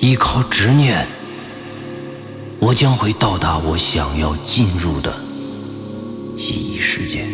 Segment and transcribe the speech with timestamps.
[0.00, 1.06] 依靠执念，
[2.58, 5.14] 我将会到达我想要进入的
[6.34, 7.26] 记忆世界。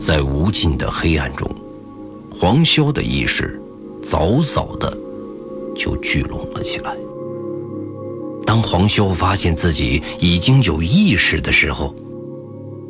[0.00, 1.48] 在无尽的黑暗中，
[2.36, 3.62] 黄潇的意识
[4.02, 4.92] 早早的
[5.76, 6.96] 就聚拢了起来。
[8.44, 11.94] 当黄潇发现自己已经有意识的时候，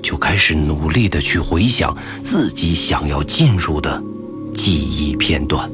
[0.09, 4.03] 就开始努力的去回想自己想要进入的
[4.55, 5.71] 记忆片段。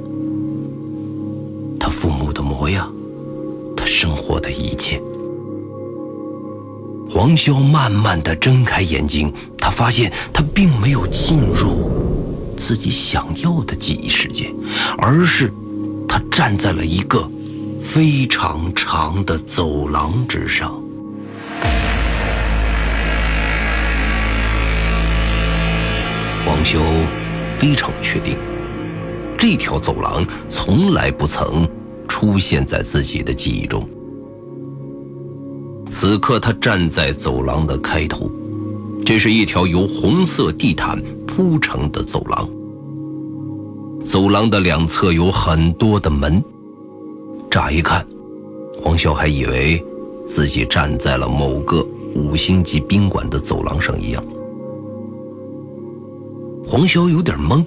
[1.79, 2.93] 他父母的模样，
[3.77, 5.01] 他生活的一切。
[7.09, 11.89] 黄潇慢慢的睁开眼睛，他发现他并没有进入
[12.59, 14.53] 自己想要的记忆世界，
[14.99, 15.55] 而是
[16.09, 17.31] 他站在了一个
[17.81, 20.84] 非常长的走廊之上。
[26.45, 26.79] 黄修
[27.59, 28.37] 非常确定，
[29.39, 31.67] 这条走廊从来不曾
[32.07, 33.89] 出现在自己的记忆中。
[35.89, 38.31] 此刻，他站在走廊的开头，
[39.07, 42.49] 这是一条由红色地毯铺成的走廊。
[44.03, 46.43] 走廊的两侧有很多的门，
[47.51, 48.07] 乍一看，
[48.83, 49.83] 黄潇还以为
[50.27, 51.83] 自己站在了某个
[52.15, 54.23] 五星级宾馆的走廊上一样。
[56.67, 57.65] 黄潇有点懵，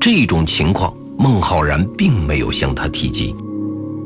[0.00, 3.34] 这种情况孟浩然并没有向他提及。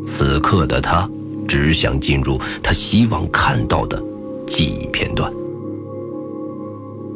[0.04, 1.08] 此刻的他
[1.46, 4.02] 只想进入他希望看到的
[4.46, 5.32] 记忆片段，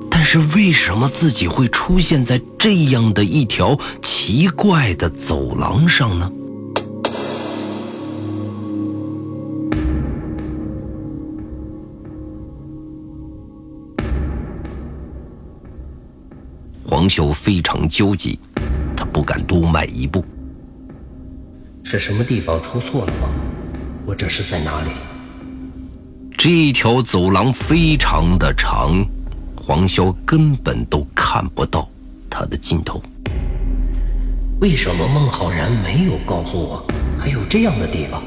[0.09, 6.31] 但是为什么自己会出现在这样的一条奇怪的走廊上呢？
[17.01, 18.38] 黄修非常焦急，
[18.94, 20.22] 他不敢多迈一步。
[21.83, 23.31] 是什么地方出错了吗？
[24.05, 24.91] 我这是在哪里？
[26.37, 29.03] 这条走廊非常的长，
[29.56, 31.88] 黄潇根本都看不到
[32.28, 33.03] 它的尽头。
[34.61, 36.87] 为什么孟浩然没有告诉我
[37.19, 38.22] 还有这样的地方？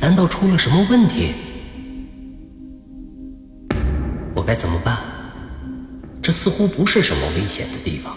[0.00, 1.34] 难道出了什么问题？
[4.34, 4.96] 我该怎么办？
[6.26, 8.12] 这似乎不是什么危险的地方，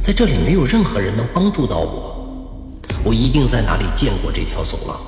[0.00, 2.80] 在这里没有任何人能帮助到我。
[3.04, 4.98] 我一定在哪里见过这条走廊，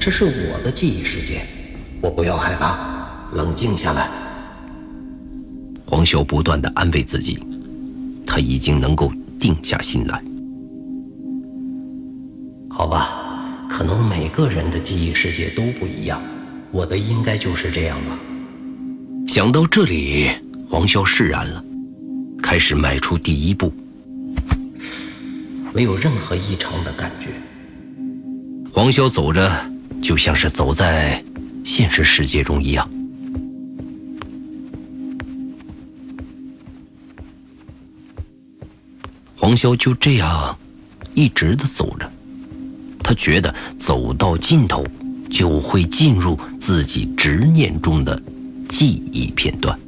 [0.00, 1.42] 这是我的记忆世界。
[2.00, 2.78] 我不要害怕，
[3.34, 4.08] 冷静下来。
[5.84, 7.38] 黄修不断的安慰自己，
[8.24, 10.24] 他已经能够定下心来。
[12.70, 16.22] 好吧，可能每个人的记忆世界都不一样，
[16.72, 18.18] 我的应该就是这样吧。
[19.28, 20.30] 想到这里，
[20.70, 21.62] 黄潇释然了，
[22.42, 23.70] 开始迈出第一步。
[25.74, 27.28] 没有任何异常的感觉。
[28.72, 29.70] 黄潇走着，
[30.02, 31.22] 就像是走在
[31.62, 32.90] 现实世界中一样。
[39.36, 40.58] 黄潇就这样
[41.12, 42.10] 一直的走着，
[43.04, 44.86] 他觉得走到尽头
[45.30, 48.20] 就会进入自己执念中的
[48.68, 49.78] 记忆片段。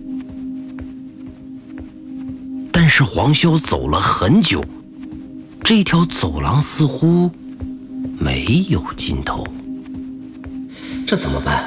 [2.72, 4.64] 但是黄潇走了很久。
[5.62, 7.30] 这条走廊似乎
[8.18, 9.46] 没有尽头，
[11.06, 11.62] 这怎么办？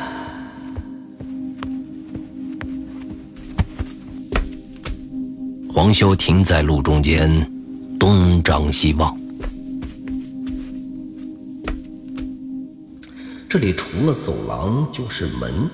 [5.73, 7.50] 黄修停在路中间，
[7.97, 9.18] 东张西望。
[13.47, 15.69] 这里除了走廊就是门，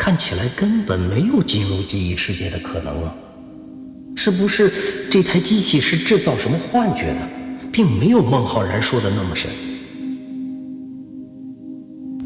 [0.00, 3.14] 看起来根本没有进入记忆世界的可能啊！
[4.16, 4.72] 是不是
[5.10, 7.28] 这台机器是制造什么幻觉的？
[7.70, 9.50] 并没有孟浩然说的那么神。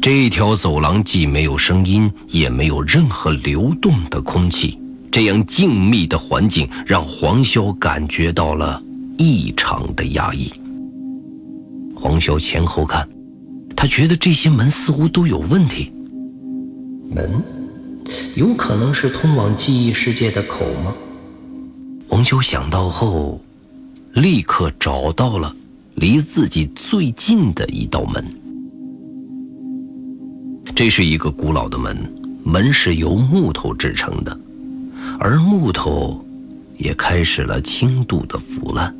[0.01, 4.79] 这条走廊既没有声音，也没有任何流动的空气，
[5.11, 8.81] 这样静谧的环境让黄潇感觉到了
[9.17, 10.49] 异常的压抑。
[11.93, 13.05] 黄潇前后看，
[13.75, 15.91] 他觉得这些门似乎都有问题。
[17.13, 17.43] 门，
[18.35, 20.95] 有可能是通往记忆世界的口吗？
[22.07, 23.41] 黄修想到后。
[24.13, 25.53] 立刻找到了
[25.95, 28.23] 离自己最近的一道门。
[30.73, 31.97] 这是一个古老的门，
[32.41, 34.39] 门是由木头制成的，
[35.19, 36.25] 而木头
[36.77, 38.95] 也开始了轻度的腐烂，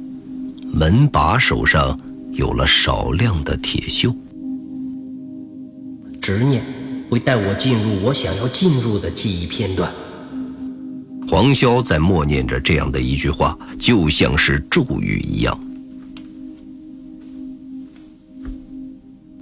[0.69, 1.97] 门把手上
[2.33, 4.13] 有了少量的铁锈。
[6.19, 6.61] 执念
[7.09, 9.91] 会带我进入我想要进入的记忆片段。
[11.27, 15.59] 黄潇在默念着这样的一句话，就像是咒语一样。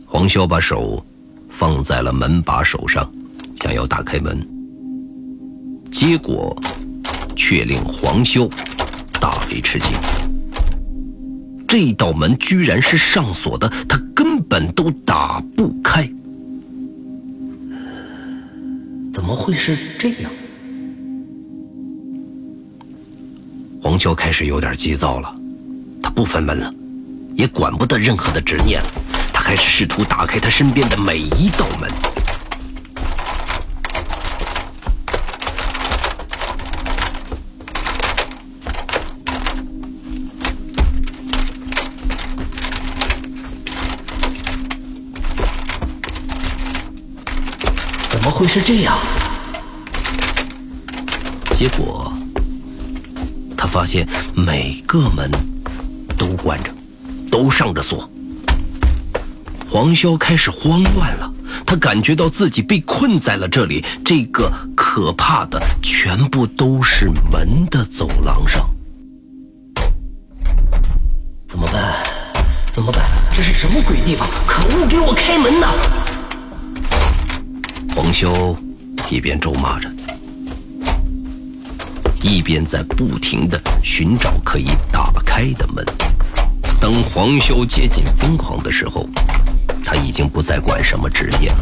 [0.06, 1.04] 黄潇把手
[1.50, 3.12] 放在了门把手上，
[3.60, 4.48] 想要打开门，
[5.92, 6.56] 结果
[7.36, 8.50] 却令黄潇
[9.19, 9.89] 大为吃惊。
[11.68, 16.07] 这道门居然是上锁的，他根本都打不开。
[19.13, 20.31] 怎么会是这样？
[23.80, 25.36] 黄秋开始有点急躁了，
[26.01, 26.74] 他不分门了，
[27.36, 28.88] 也管不得任何的执念了。
[29.31, 31.92] 他开始试图打开他身边的每一道门。
[48.33, 48.97] 会是这样？
[51.56, 52.12] 结果。
[53.56, 55.31] 他发现每个门
[56.18, 56.69] 都关着，
[57.31, 58.09] 都上着锁。
[59.69, 61.31] 黄潇开始慌乱了，
[61.65, 68.69] 他感觉到自己被困在了这里，这个可怕的、全部都是门的走廊上。
[71.47, 71.94] 怎么办？
[72.71, 73.01] 怎么办？
[73.31, 74.27] 这是什么鬼地方？
[74.45, 74.85] 可恶！
[74.88, 75.68] 给我开门呐！
[77.95, 78.57] 黄潇
[79.07, 79.88] 一边咒骂着。
[82.24, 85.86] 一边在不停的寻找可以打开的门。
[86.81, 89.07] 当黄潇接近疯狂的时候，
[89.86, 91.57] 他已经不再管什么职业了。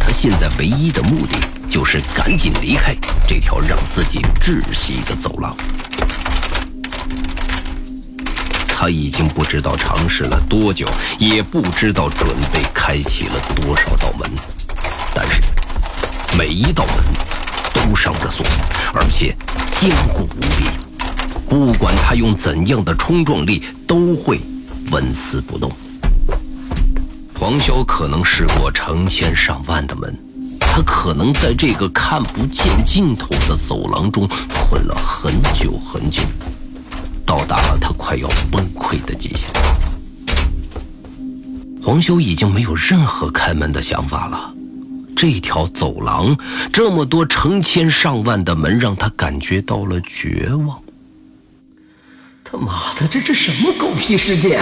[0.00, 1.36] 他现在唯一的目的
[1.70, 2.92] 就是赶紧离开
[3.28, 5.56] 这条让自己窒息的走廊。
[8.66, 14.28] 他已经不知道尝试了多久，也不知道准备开启了多少道门，
[15.14, 15.40] 但是
[16.36, 16.96] 每一道门
[17.72, 18.44] 都上着锁，
[18.92, 19.36] 而且。
[19.80, 20.64] 坚固无比，
[21.46, 24.40] 不管他用怎样的冲撞力，都会
[24.90, 25.70] 纹丝不动。
[27.38, 30.16] 黄潇可能试过成千上万的门，
[30.58, 36.22] 他可能在这个看不见尽头的走廊中困了很久很久，
[37.26, 39.50] 到达了他快要崩溃的极限。
[41.82, 44.53] 黄潇已经没有任何开门的想法了。
[45.26, 46.36] 这条走廊，
[46.70, 50.78] 这么多成千上万的门，让他感觉到了绝望。
[52.44, 54.60] 他妈的，这是什么狗屁世界？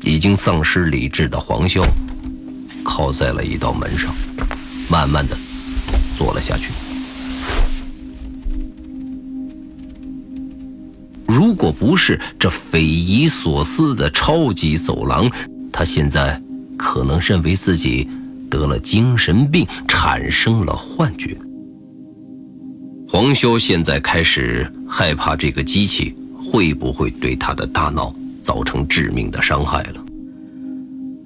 [0.00, 1.80] 已经丧失理智的黄潇，
[2.82, 4.12] 靠在了一道门上，
[4.90, 5.38] 慢慢的
[6.16, 6.72] 坐了下去。
[11.24, 15.30] 如果不是这匪夷所思的超级走廊，
[15.72, 16.42] 他现在
[16.76, 18.08] 可能认为自己。
[18.50, 21.36] 得了精神病，产生了幻觉。
[23.08, 30.04] 黄潇现在开始害怕这个机器会不会对他的大脑造成致命的伤害了。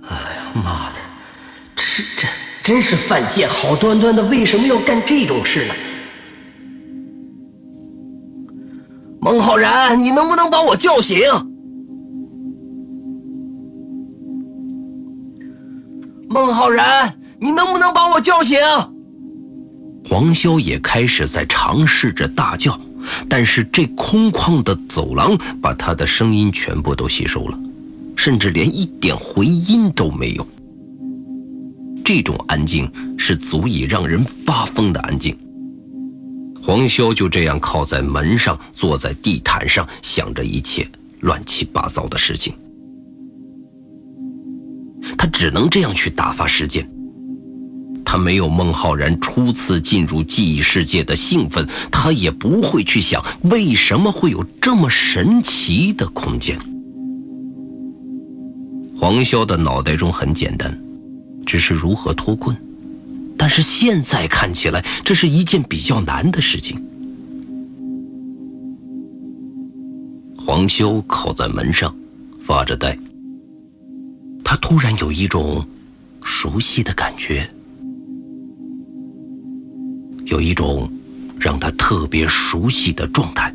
[0.09, 0.99] 哎呀妈的，
[1.75, 2.31] 这是真
[2.63, 3.49] 真是犯贱！
[3.49, 5.75] 好端端的为什么要干这种事呢？
[9.21, 11.19] 孟浩然，你能不能把我叫醒？
[16.33, 18.59] 孟浩然，你能不能把我叫醒？
[20.09, 22.81] 黄潇也开始在尝试着大叫，
[23.29, 27.59] 但是这空旷的走廊把他的声音全部都吸收了，
[28.17, 30.47] 甚至连一点回音都没有。
[32.03, 35.39] 这种安静是足以让人发疯的安静。
[36.65, 40.89] 黄潇就这样靠在门上，坐在地毯上，想着一切
[41.21, 42.55] 乱七八糟的事情。
[45.23, 46.85] 他只能这样去打发时间。
[48.05, 56.59] 他没有孟浩然初次进入记忆世界的兴奋，他也不会去想为什么会有这么神奇的空间。
[58.97, 60.77] 黄潇的脑袋中很简单，
[61.47, 62.57] 只是如何脱困。
[63.39, 66.85] 但是现在看起来，这是一件比较难的事情。
[70.37, 71.95] 黄潇靠在门上，
[72.41, 72.99] 发着呆。
[74.45, 75.67] 他突然有一种
[76.23, 77.49] 熟悉的感觉，
[80.27, 80.91] 有一种
[81.41, 83.55] 让他特别熟悉的状态。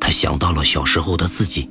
[0.00, 1.68] 他想到了小时候的自己，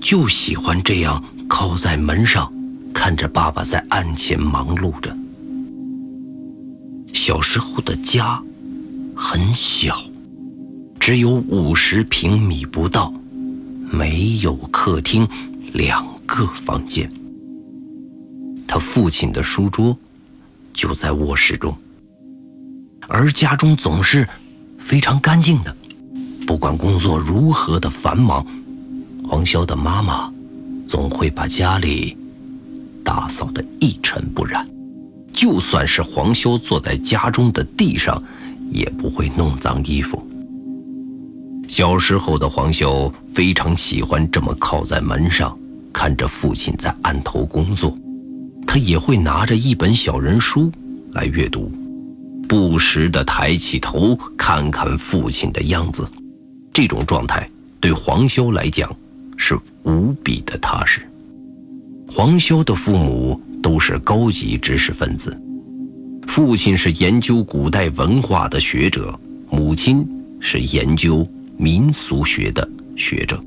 [0.00, 2.52] 就喜欢这样靠在门上，
[2.92, 5.16] 看着爸爸在案前忙碌着。
[7.12, 8.40] 小时候的家
[9.16, 9.96] 很小，
[11.00, 13.12] 只有五十平米不到，
[13.90, 15.26] 没有客厅，
[15.72, 16.13] 两。
[16.26, 17.10] 各房间，
[18.66, 19.96] 他父亲的书桌
[20.72, 21.76] 就在卧室中，
[23.08, 24.26] 而家中总是
[24.78, 25.76] 非常干净的。
[26.46, 28.44] 不管工作如何的繁忙，
[29.26, 30.32] 黄潇的妈妈
[30.86, 32.16] 总会把家里
[33.02, 34.68] 打扫得一尘不染。
[35.32, 38.22] 就算是黄潇坐在家中的地上，
[38.70, 40.22] 也不会弄脏衣服。
[41.66, 45.58] 小时候的黄潇非常喜欢这么靠在门上，
[45.94, 47.96] 看着父亲在案头工作。
[48.66, 50.70] 他也会拿着一本小人书
[51.12, 51.70] 来阅读，
[52.48, 56.06] 不时地抬起头看看父亲的样子。
[56.72, 57.48] 这种状态
[57.80, 58.94] 对黄潇来讲
[59.36, 61.00] 是无比的踏实。
[62.08, 65.34] 黄潇的父母都是高级知识分子，
[66.26, 70.06] 父亲是研究古代文化的学者，母亲
[70.40, 71.26] 是研究。
[71.56, 73.40] 民俗学的学者，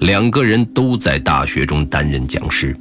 [0.00, 2.76] 两个人都在大学中担任讲师，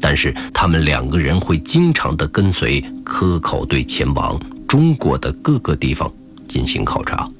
[0.00, 6.12] 但是他们两个人会经常的跟随科考队前往中国的各个地方
[6.48, 7.30] 进行考察，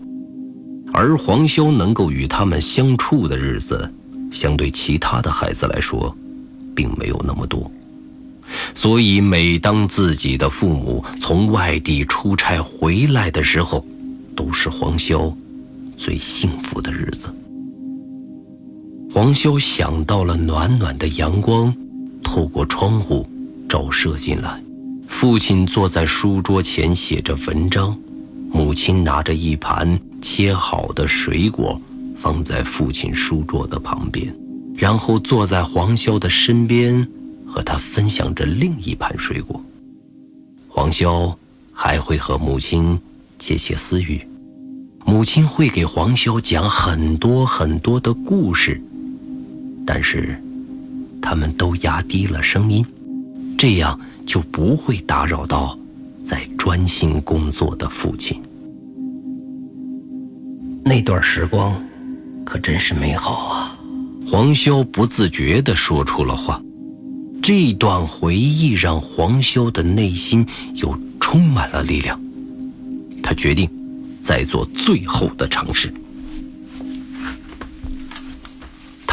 [0.93, 3.93] 而黄潇能够与他们相处的日子，
[4.31, 6.17] 相对其他的孩子来说，
[6.75, 7.71] 并没有那么多，
[8.75, 13.85] 所以每当自己的父母从外地出差回来的时候，
[14.37, 15.35] 都是黄潇。
[15.97, 17.29] 最幸福的日子，
[19.13, 21.75] 黄潇想到了暖暖的阳光，
[22.23, 23.29] 透过窗户
[23.69, 24.63] 照射进来。
[25.09, 27.99] 父亲坐在书桌前写着文章，
[28.53, 31.81] 母亲拿着一盘切好的水果
[32.17, 34.33] 放在父亲书桌的旁边，
[34.77, 37.05] 然后坐在黄潇的身边，
[37.45, 39.61] 和他分享着另一盘水果。
[40.69, 41.35] 黄潇
[41.73, 42.97] 还会和母亲
[43.41, 44.25] 窃窃私语。
[45.05, 48.81] 母亲会给黄潇讲很多很多的故事，
[49.87, 50.41] 但是
[51.21, 52.85] 他们都压低了声音，
[53.59, 55.79] 这样就不会打扰到
[56.23, 58.41] 在专心工作的父亲。
[60.85, 61.81] 那段时光
[62.45, 63.79] 可真是美好啊！
[64.27, 66.63] 黄潇不自觉地说出了话。
[67.43, 72.21] 这段回忆让黄潇的内心又充满了力量，
[73.23, 73.69] 他决定。
[74.23, 75.93] 再做最后的尝试，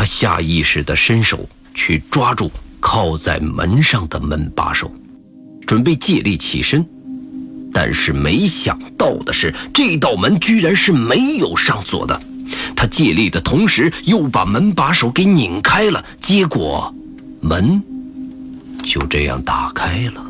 [0.07, 2.49] 下意识地伸手去抓住
[2.79, 4.91] 靠在门上的门把手，
[5.67, 6.83] 准备借力起身。
[7.71, 12.19] 但是没想到的是，这道门居然是没有上锁的。
[12.75, 16.91] 他借力的同时，又把门把手给拧开了，结果
[17.41, 17.83] 门
[18.83, 20.23] 就这样打开了。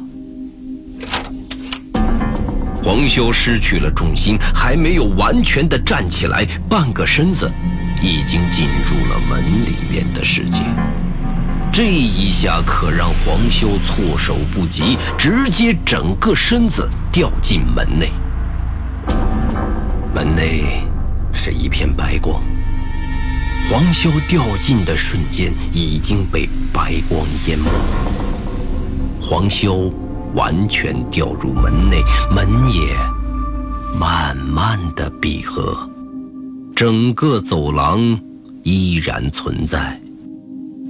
[2.83, 7.51] 黄潇失去了重心，还没有完全的站起来，半个身子
[8.01, 10.61] 已经进入了门里面的世界。
[11.71, 18.11] 这一下可让黄潇措手不及，直接整个身子掉进门内。
[20.13, 20.83] 门内
[21.33, 22.41] 是一片白光，
[23.69, 27.69] 黄潇掉进的瞬间已经被白光淹没。
[29.21, 29.91] 黄潇。
[30.33, 32.93] 完全掉入门内，门也
[33.97, 35.89] 慢慢的闭合，
[36.77, 38.21] 整个走廊
[38.61, 39.99] 依然存在，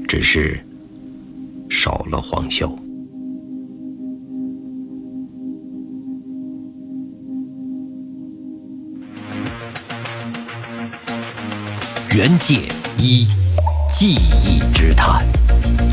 [0.06, 0.60] 只是
[1.70, 2.70] 少了黄潇。
[12.14, 12.68] 原界
[13.00, 13.26] 一，
[13.98, 15.26] 记忆之谈，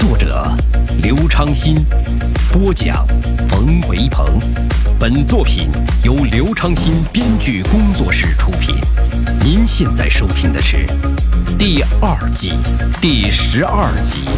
[0.06, 0.54] 作者
[1.00, 1.82] 刘昌新。
[2.52, 3.06] 播讲
[3.49, 4.38] 冯维鹏，
[5.00, 5.70] 本作品
[6.04, 8.76] 由刘昌新编剧工作室出品。
[9.40, 10.87] 您现在收听的是
[11.58, 12.52] 第二季
[13.00, 14.28] 第十二集。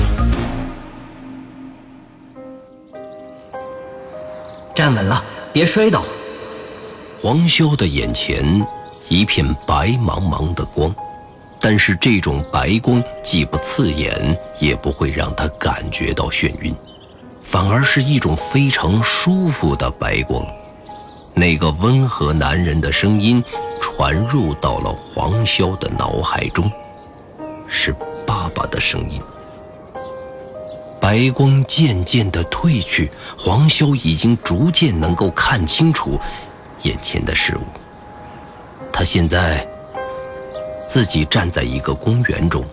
[4.72, 5.20] 站稳了，
[5.52, 6.04] 别摔倒。
[7.20, 8.64] 黄潇的眼前
[9.08, 10.94] 一片白茫茫的光，
[11.68, 16.72] 但是这种白光既不刺眼，也不会让他感觉到眩晕。
[17.42, 20.46] 反而是一种非常舒服的白光，
[21.34, 23.42] 那个温和男人的声音
[23.80, 26.70] 传入到了黄潇的脑海中，
[27.66, 27.92] 是
[28.24, 29.20] 爸爸的声音。
[31.00, 36.16] 白光渐渐的褪去，黄潇已经逐渐能够看清楚
[36.84, 37.62] 眼前的事物。
[38.92, 39.66] 他现在
[40.88, 42.64] 自己站在一个公园中，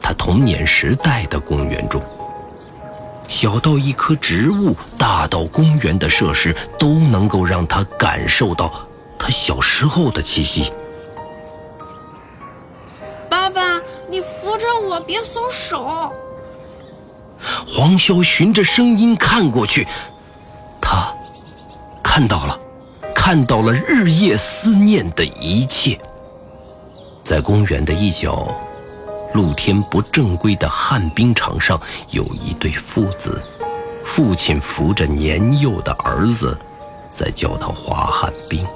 [0.00, 2.02] 他童年时代的公园中。
[3.26, 8.86] 小到一棵植物，大到公园的设施，都能够让他感受到
[9.18, 10.72] 他小时候的气息。
[13.30, 13.80] 爸爸，
[14.10, 16.12] 你扶着我，别松手。
[17.66, 19.86] 黄潇循着声音看过去，
[20.80, 21.12] 他
[22.02, 22.58] 看到了，
[23.14, 25.98] 看到了日夜思念的一切。
[27.24, 28.46] 在公园的一角，
[29.32, 33.42] 露天不正规的旱冰场上，有一对父子，
[34.04, 36.56] 父亲扶着年幼的儿子，
[37.10, 38.66] 在教他滑旱冰。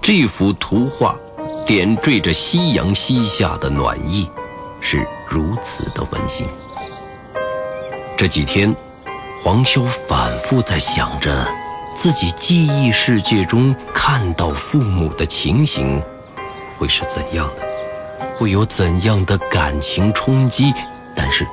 [0.00, 1.16] 这幅图画
[1.66, 4.30] 点缀着夕阳西下的暖意，
[4.80, 6.46] 是如此的温馨。
[8.16, 8.74] 这几天，
[9.42, 11.46] 黄潇反复在想着
[12.02, 16.02] 自己记忆世界中看到父母的情形
[16.76, 17.62] 会是怎样的，
[18.34, 20.74] 会有怎样的感情冲击。
[21.14, 21.46] 但是，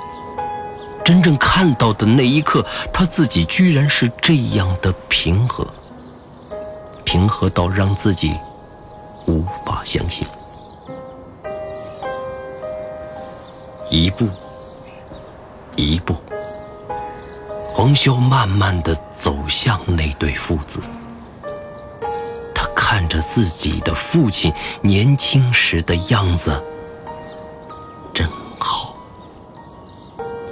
[1.05, 5.67] 真正看到的那一刻，他自己居然是这样的平和。
[7.03, 8.35] 平和到让自己
[9.27, 10.27] 无法相信。
[13.91, 14.27] 一步，
[15.75, 16.15] 一步，
[17.71, 20.79] 黄潇慢慢的走向那对父子。
[22.55, 26.61] 他看着自己的父亲年轻时的样子，
[28.13, 28.95] 真好。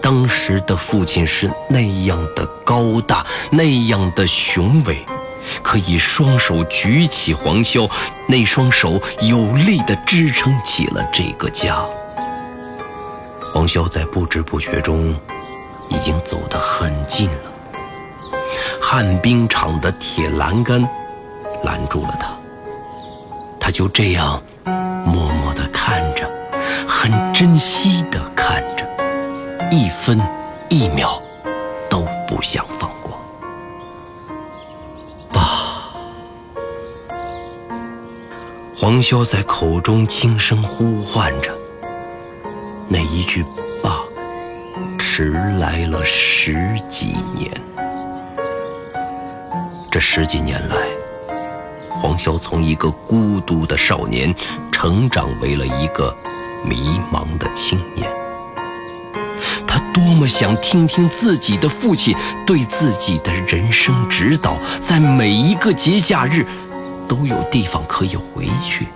[0.02, 5.06] 当时的父亲是那样的高大，那样的雄伟。
[5.64, 7.90] 可以双手举起黄潇，
[8.28, 11.80] 那双手有力地支撑起了这个家。
[13.54, 15.18] 黄潇在不知不觉中，
[15.88, 17.47] 已经走得很近了。
[18.82, 20.82] 旱冰场的铁栏杆
[21.64, 22.28] 拦住了他，
[23.60, 24.42] 他就这样
[25.06, 26.30] 默默地看着，
[26.88, 28.86] 很珍惜地看着，
[29.72, 30.20] 一分
[30.70, 31.22] 一秒
[31.90, 33.20] 都不想放过。
[35.32, 35.42] 爸。
[38.76, 41.52] 黄潇在口中轻声呼唤着，
[42.88, 43.44] 那一句
[43.82, 44.04] “爸”
[45.00, 47.52] 迟来了十几年。
[49.98, 50.76] 这十几年来，
[51.90, 54.32] 黄潇从一个孤独的少年，
[54.72, 56.16] 成长为了一个
[56.64, 58.08] 迷茫的青年。
[59.66, 66.46] 他多么想听听自己的父亲对自己的人生指导，在每一个节假日。
[67.08, 68.90] 都有地方可以回去，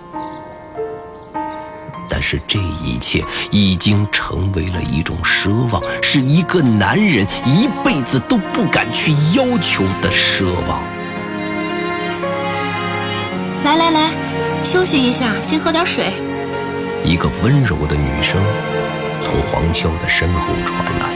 [2.08, 10.80] 但是这一切已经成为了一种奢望，是一个男人一辈子都不敢去要求的奢望。
[13.64, 14.10] 来来来，
[14.64, 16.12] 休息一下，先喝点水。
[17.04, 18.42] 一个温柔的女声
[19.20, 21.08] 从黄潇的身后传来，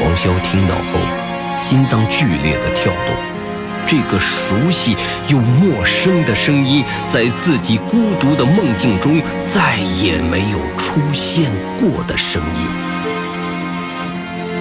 [0.00, 1.00] 黄潇听到后，
[1.60, 3.16] 心脏剧烈的跳动。
[3.84, 4.96] 这个熟悉
[5.26, 9.20] 又陌生的声音，在自己孤独的梦境中
[9.52, 12.68] 再也没有出现过的声音。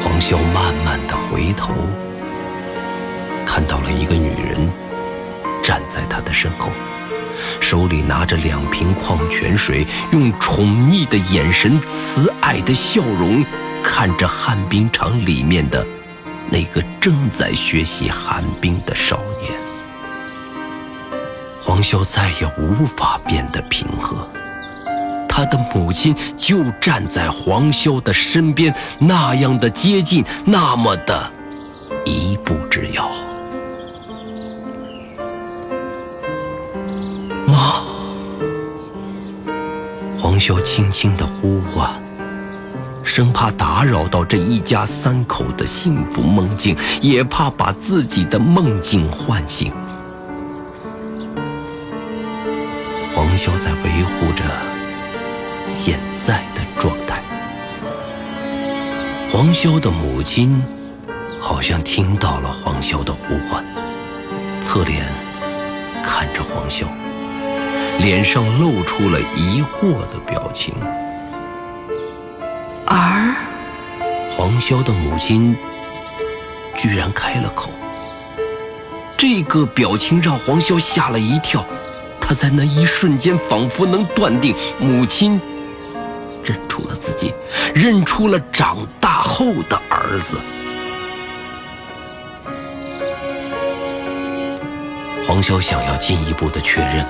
[0.03, 1.71] 黄潇慢慢的回头，
[3.45, 4.69] 看到了一个女人
[5.71, 6.69] 站在他的身后，
[7.62, 13.41] 手里拿着两瓶矿泉水，用宠溺的眼神、慈爱的笑容
[13.81, 15.88] 看着旱冰场里面的。
[16.49, 19.53] 那个正在学习寒冰的少年，
[21.63, 24.27] 黄潇再也无法变得平和。
[25.29, 31.31] 他的母亲就站在黄潇的身边，那样的接近，那么的
[32.03, 33.10] 一步之遥。
[40.31, 41.91] 黄潇轻轻的呼唤。
[43.03, 49.73] 生怕打扰到这一家三口的幸福梦境，也怕把自己的梦境唤醒。
[53.13, 54.45] 黄潇在维护着
[55.67, 57.21] 现在的状态。
[59.33, 60.63] 黄潇的母亲
[61.41, 63.65] 好像听到了黄潇的呼唤，
[64.61, 65.05] 侧脸
[66.01, 66.85] 看着黄潇，
[68.01, 70.73] 脸上露出了疑惑的表情。
[72.87, 73.35] 儿，
[74.31, 75.55] 黄潇的母亲
[76.75, 77.69] 居然开了口，
[79.15, 81.63] 这个表情让黄潇吓了一跳。
[82.19, 85.39] 他在那一瞬间仿佛能断定，母亲
[86.43, 87.31] 认出了自己，
[87.75, 90.39] 认出了长大后的儿子。
[95.27, 97.05] 黄潇想要进一步的确认，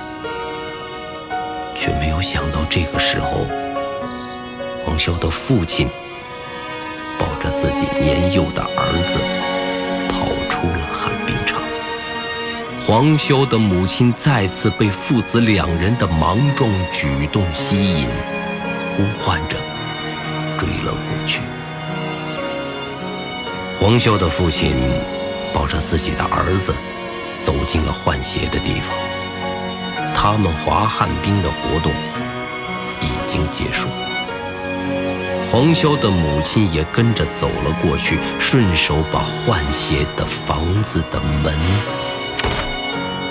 [1.74, 3.46] 却没有想到这个时候。
[4.84, 5.88] 黄潇的父亲
[7.18, 9.20] 抱着自己年幼的儿子
[10.08, 11.62] 跑出了旱冰场。
[12.84, 18.08] 黄潇的母亲再次被父子两人的莽撞举动吸引，
[18.96, 19.56] 呼唤着
[20.58, 21.40] 追了过去。
[23.80, 24.74] 黄潇的父亲
[25.54, 26.74] 抱着自己的儿子，
[27.44, 29.11] 走进了换鞋的地方。
[30.22, 31.92] 他们滑旱冰的活动
[33.00, 33.88] 已经结束。
[35.50, 41.52] 黄潇的母亲也跟着走了过去，顺手把换鞋的房子的门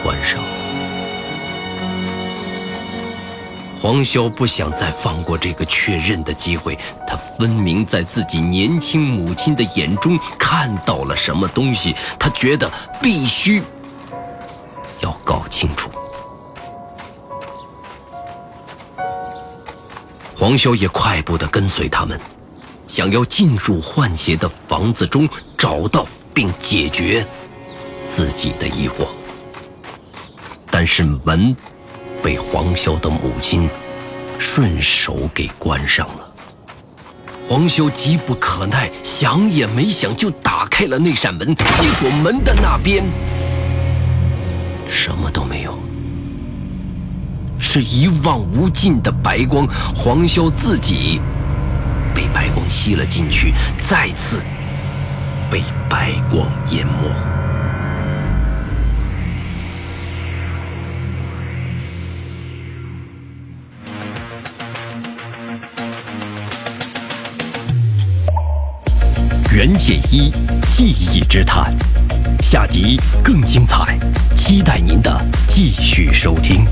[0.04, 0.42] 关上。
[3.82, 6.78] 黄潇不想再放过这个确认的机会，
[7.08, 12.70] 他分明在自己年轻母亲的眼中看到了什么东西，他觉得
[13.02, 13.64] 必须
[15.00, 15.90] 要搞清楚。
[20.42, 22.20] 黄潇也快步的跟随他们，
[22.88, 27.24] 想要进入换鞋的房子中，找到并解决
[28.10, 29.06] 自己的疑惑。
[30.72, 31.56] 但是门
[32.24, 33.70] 被黄潇的母亲
[34.40, 36.34] 顺手给关上了。
[37.48, 41.64] 黄潇急不可耐，想也没想就打开了那扇门，结
[42.02, 43.04] 果门的那边
[44.90, 45.78] 什么都没有。
[47.64, 51.22] 是一望无尽的白光，黄潇自己
[52.14, 53.54] 被白光吸了进去，
[53.88, 54.42] 再次
[55.50, 57.10] 被白光淹没。
[69.54, 70.32] 袁解一
[70.72, 71.74] 记忆之谈，
[72.42, 73.98] 下集更精彩，
[74.36, 76.66] 期待您的继续收听。